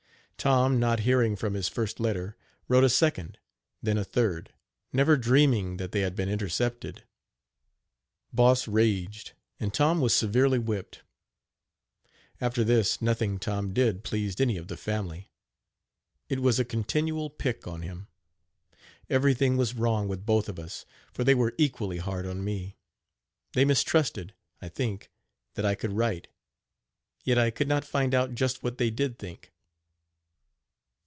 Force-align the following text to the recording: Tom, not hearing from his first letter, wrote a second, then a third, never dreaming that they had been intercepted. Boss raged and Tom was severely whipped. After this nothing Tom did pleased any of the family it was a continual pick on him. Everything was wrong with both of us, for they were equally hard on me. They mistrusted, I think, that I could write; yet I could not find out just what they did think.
Tom, 0.43 0.79
not 0.79 1.01
hearing 1.01 1.35
from 1.35 1.53
his 1.53 1.67
first 1.69 1.99
letter, 1.99 2.35
wrote 2.67 2.83
a 2.83 2.89
second, 2.89 3.37
then 3.83 3.95
a 3.95 4.03
third, 4.03 4.51
never 4.91 5.15
dreaming 5.15 5.77
that 5.77 5.91
they 5.91 5.99
had 5.99 6.15
been 6.15 6.29
intercepted. 6.29 7.03
Boss 8.33 8.67
raged 8.67 9.33
and 9.59 9.71
Tom 9.71 10.01
was 10.01 10.15
severely 10.15 10.57
whipped. 10.57 11.03
After 12.39 12.63
this 12.63 13.03
nothing 13.03 13.37
Tom 13.37 13.71
did 13.71 14.03
pleased 14.03 14.41
any 14.41 14.57
of 14.57 14.67
the 14.67 14.77
family 14.77 15.29
it 16.27 16.39
was 16.39 16.57
a 16.59 16.65
continual 16.65 17.29
pick 17.29 17.67
on 17.67 17.83
him. 17.83 18.07
Everything 19.11 19.57
was 19.57 19.75
wrong 19.75 20.07
with 20.07 20.25
both 20.25 20.49
of 20.49 20.57
us, 20.57 20.87
for 21.13 21.23
they 21.23 21.35
were 21.35 21.53
equally 21.59 21.99
hard 21.99 22.25
on 22.25 22.43
me. 22.43 22.77
They 23.53 23.63
mistrusted, 23.63 24.33
I 24.59 24.69
think, 24.69 25.11
that 25.53 25.67
I 25.67 25.75
could 25.75 25.91
write; 25.93 26.29
yet 27.23 27.37
I 27.37 27.51
could 27.51 27.67
not 27.67 27.85
find 27.85 28.15
out 28.15 28.33
just 28.33 28.63
what 28.63 28.79
they 28.79 28.89
did 28.89 29.19
think. 29.19 29.53